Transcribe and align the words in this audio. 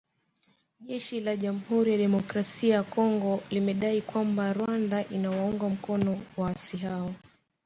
Jeshi 0.79 1.19
la 1.19 1.35
jamhuri 1.35 1.91
ya 1.91 1.97
kidemokrasia 1.97 2.75
ya 2.75 2.83
Kongo 2.83 3.41
limedai 3.49 4.01
kwamba 4.01 4.53
Rwanda 4.53 5.07
inawaunga 5.09 5.69
mkono 5.69 6.21
waasi 6.37 6.77
hao 6.77 7.15